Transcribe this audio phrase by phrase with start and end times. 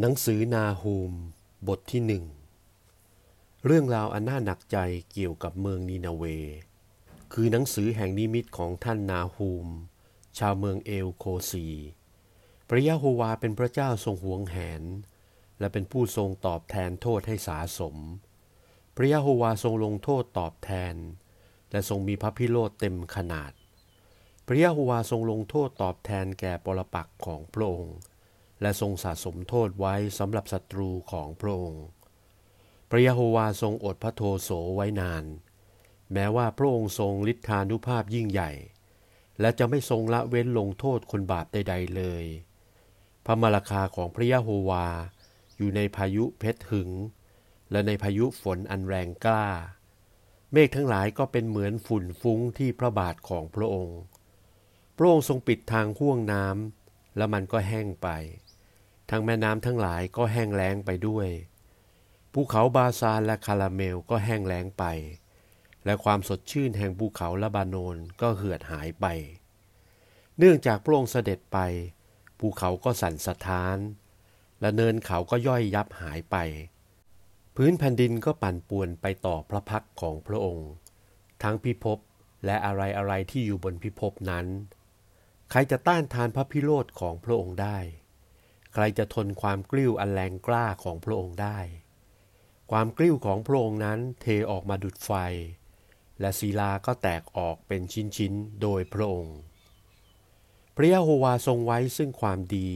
[0.00, 1.12] หนังสือนาฮูม
[1.68, 2.24] บทที่หนึ่ง
[3.66, 4.78] เรื่องราวอันน่าหนักใจ
[5.12, 6.24] เกี่ยวกับเมืองนีนาเว
[7.32, 9.68] คือหนังสือแห่งนิมิตของท่านนาฮูม
[10.38, 11.66] ชาวเมืองเอลโคซี
[12.68, 14.82] พระยะโฮวาเป็นพระเจ้าทรงหวงแหน
[15.58, 17.96] และเป็นผู้ทรงตอบแทนโทษให้สาสม
[18.96, 20.94] พระยะโฮวาทรงลงโทษตอบแทน
[21.70, 23.52] และทรงมีพระพิโรธเต็มขนาด
[24.46, 27.98] พระยะโฮวาทรงลงโทษตอบแทนแก่ปรปักของพระองค์
[28.60, 31.84] และทรงสะสมโทษไว้สำหรับศัตรูของพระองค์
[32.90, 35.24] พระยะโฮวาทรงอดพระโทโสไว้นาน
[36.12, 38.50] แม้ว่าพระองค์ทรงฤทธานุภาพยิ่งใหญ่
[39.40, 42.24] และจะไม่ทรงละเว้นลงโทษคนบาปใดๆเลย
[43.24, 44.86] พระมราคาของพระยะโฮวา
[45.56, 46.90] อยู่ในพายุเพชรหึง
[47.70, 49.48] และในพายุฝนอันแรงกล้า
[50.52, 54.00] เมฆทั้งหลายก็เป็นเหมือนฝุ่นฟุ้งที่พระบาทของพระองค์
[54.96, 58.08] พระองค์ทรงปิดทางห่วงน้ำและมันก็แห้งไป
[59.10, 61.28] ทั้งแม่น้ำทั้งหลายก็แห้งแล้งไปด้วย
[62.32, 64.84] ภูเขาบาซาและคาราเมลก็แห้งแล้งไป
[65.84, 69.06] และความสดชื่นแห่งภูเขาลาบานนก็เหือดหายไป
[70.38, 71.58] เนื่องจากพระองค์เสด็จไป
[72.38, 73.78] ภูเขาก็สั่นสะท้าน
[74.60, 76.36] และเนินเขาก็ย่อยยับหายไป
[77.56, 80.70] พื้นแผ่นดินก็ปั่นป่วนไปต่อพระพักของพระองค์
[81.42, 81.98] ทั้งพิภพ
[82.44, 84.46] และอะไรอะไรที่อยู่บนพิภพนั้น
[85.50, 87.78] ใครจะต้านทานพระพิโรธของพระองค์ได้
[88.78, 91.58] ใครจะทนความกลิ้วอันแรงกล้าของพระองค์ได้
[92.70, 95.10] ความกลิ้วของพระองค์นั้นเทออกมาดุดไฟ
[96.20, 97.82] และศิลาก็แตกออกเป็น
[98.16, 99.38] ชิ้นๆ โดยพระองค์
[100.76, 102.70] พระยะโฮวาทรงไว้ซึ่งความดี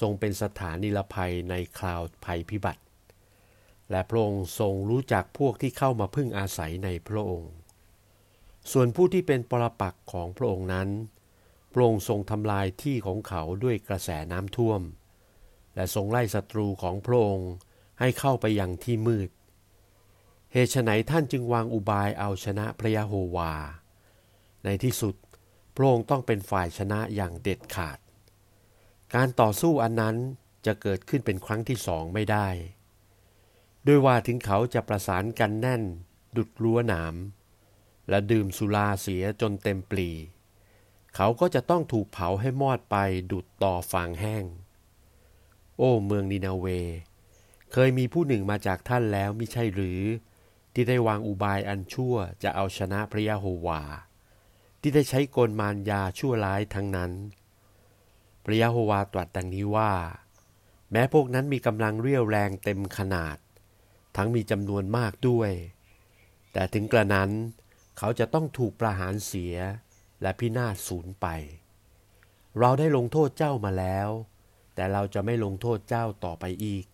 [0.00, 2.82] ทรงเป็นสถานนิรภัยในคราวภัยพิบัติ
[3.90, 7.52] และพระองค์ทรงรู้จักพวกที่เข้ามาพึ่งอาศัยในพระองค์
[8.72, 10.88] ส่วนผู้ที่เป็นปรปักษ์ของพระองค์นั้น
[11.72, 14.82] พระองค์ทรงทำลายที่ของเขาด้วยกระแสน้ำท่วม
[15.74, 17.52] และทรงไล่ศัตรูของพระองค์
[18.00, 19.30] ให้เข้าไปยังที่มืด
[20.52, 23.54] เหตุไนท่านจึงวางอุบายเอาชนะพระยะโฮวา
[24.64, 25.14] ในที่สุด
[25.74, 27.98] พระองค์ต้องเป็นฝ่ายชนะอย่างเด็ดขาด
[29.14, 30.16] การต่อสู้อันนั้น
[30.66, 32.48] จะเกิดขึ้นเป็นครั้งที่สองไม่ได้
[33.86, 35.82] ด้วยว่าถึงเขาจะประสานกันแน่น
[36.36, 37.14] ดุดรั้วหนาม
[38.08, 40.10] และดื่มสุราเสียจนเต็มปลี
[41.16, 42.96] เขาก็จะต้องถูกเผาให้มอดไป
[43.32, 44.44] ดุดต่อฟางแห้ง
[45.82, 46.66] โอ้เมืองนินาเว
[47.72, 50.00] เคยมีผู้หนึ่งมาจากท่านแล้วมิใช่หรือ
[50.74, 53.82] ที่ได้วางอุบายอันชั่วจะเอาชนะพระยะโฮวา
[54.80, 57.12] ที่ได้ใช้กลมารยาชั่วร้ายทั้งนั้น
[58.44, 59.92] พระยะโฮวาตรัสดังนี้ว่า
[60.92, 63.36] แม้พวกนั้นมีกำลังเรี่ยวแรงเต็มขนาด
[64.16, 65.50] ทั้งมีจำนวนมากด้วย
[66.52, 67.30] แต่ถึงกระนั้น
[67.98, 69.56] เขาจะต้องถูกประหารเสีย
[70.22, 71.26] และพินาศสูญไป
[72.58, 74.10] เราได้ลงโทษเจ้ามาแล้ว
[74.74, 76.86] แต่เราจะไม่ลงโทษเจ้าต่อไปอีก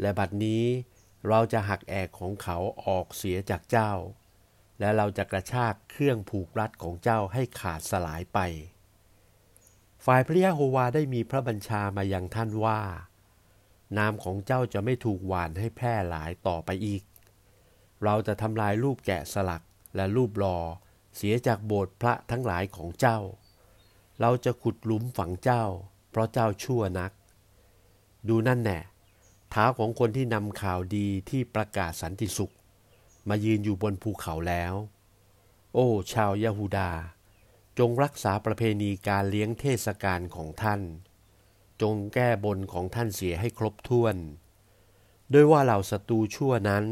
[0.00, 0.64] และบัดนี้
[1.28, 3.92] เราจะหักแอกของเขาออกเสียจากเจ้า
[4.80, 8.38] และเราจะกระชากเครื่องผูกรัดของเจ้าให้ขาดสลายไป
[10.04, 12.80] ฝ่ายพระยะโฮวาได้มีพระบัญชามายังท่านว่า
[13.98, 17.02] นามของเจ้าจะไม่ถูกหวานให้แพร่หลายต่อไปอีก
[18.04, 19.62] เราจะทำลายรูปแกะสลัก
[19.96, 20.58] และรูปหลอ
[21.16, 23.18] เสียจากโบสถ์พระทั้งหลายของเจ้า
[24.20, 25.64] เราจะขุดหลุมฝังเจ้า
[26.14, 27.12] เพราะเจ้าชั่วนัก
[28.28, 28.78] ดูนั่นแน่
[29.50, 32.54] เท้าของคนที่นำข่าวดีที่ประกาศสันติสุข
[33.28, 34.74] มายืนอยู่บนภูเขาแล้ว
[35.74, 36.90] โอ้ ชาวยาฮูดา
[37.78, 40.80] จงรักษาประเพณีการเลี้ยงเทศกาลของท่าน
[41.82, 44.16] จงแก้บนของท่านเสียให้ครบถ้วน
[45.32, 46.84] ด้วยว่าเหล่าศัตรูชั่วนั้น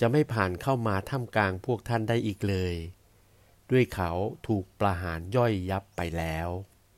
[0.00, 2.74] จะไม่ผ่านเข้ามาท่ามกลางพวกท่านได้อีกเลย
[3.70, 4.10] ด้วยเขา
[4.46, 6.48] ถูกประหารย่อยยับไปแล้ว